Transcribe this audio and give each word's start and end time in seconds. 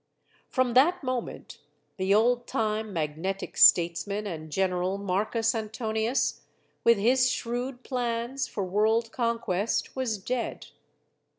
From 0.49 0.73
that 0.73 1.03
moment 1.03 1.59
the 1.97 2.11
old 2.11 2.47
time 2.47 2.91
magnetic 2.91 3.55
statesman 3.55 4.25
and 4.25 4.51
general, 4.51 4.97
Marcus 4.97 5.53
Antonius 5.53 6.41
with 6.83 6.97
his 6.97 7.29
shrewd 7.29 7.83
plans 7.83 8.47
for 8.47 8.63
world 8.63 9.11
conquest 9.11 9.95
was 9.95 10.17
dead. 10.17 10.69